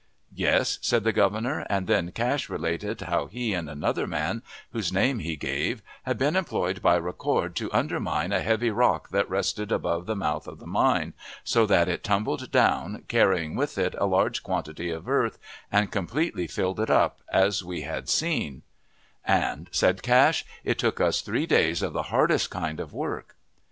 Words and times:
"Yes," 0.33 0.79
said 0.81 1.03
the 1.03 1.11
Governor; 1.11 1.63
and 1.69 1.85
then 1.85 2.09
Cash 2.11 2.49
related 2.49 3.01
how 3.01 3.27
he 3.27 3.53
and 3.53 3.69
another 3.69 4.07
man, 4.07 4.41
whose 4.73 4.91
name 4.91 5.19
he 5.19 5.35
gave, 5.35 5.83
had 6.07 6.17
been 6.17 6.35
employed 6.35 6.81
by 6.81 6.97
Ricord 6.97 7.53
to 7.57 7.71
undermine 7.71 8.31
a 8.31 8.41
heavy 8.41 8.71
rock 8.71 9.09
that 9.09 9.29
rested 9.29 9.71
above 9.71 10.07
the 10.07 10.15
mouth 10.15 10.47
of 10.47 10.57
the 10.57 10.65
mine, 10.65 11.13
so 11.43 11.67
that 11.67 11.87
it 11.87 12.03
tumbled 12.03 12.49
down, 12.49 13.03
carrying 13.07 13.53
with 13.55 13.77
it 13.77 13.93
a 13.99 14.07
large 14.07 14.41
quantity 14.41 14.89
of 14.89 15.07
earth, 15.07 15.37
and 15.71 15.91
completely 15.91 16.47
filled 16.47 16.79
it 16.79 16.89
up, 16.89 17.19
as 17.31 17.63
we 17.63 17.81
had 17.83 18.09
seen; 18.09 18.63
"and," 19.23 19.69
said 19.71 20.01
Cash, 20.01 20.43
"it 20.63 20.79
took 20.79 20.99
us 20.99 21.21
three 21.21 21.45
days 21.45 21.83
of 21.83 21.93
the 21.93 22.03
hardest 22.09 22.49
kind 22.49 22.79
of 22.79 22.91
work." 22.91 23.35